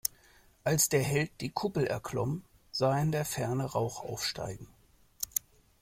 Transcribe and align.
Als 0.63 0.89
der 0.89 1.03
Held 1.03 1.29
die 1.41 1.51
Kuppel 1.51 1.85
erklomm, 1.85 2.43
sah 2.71 2.95
er 2.95 3.03
in 3.03 3.11
der 3.11 3.23
Ferne 3.23 3.65
Rauch 3.65 4.01
aufsteigen. 4.01 4.67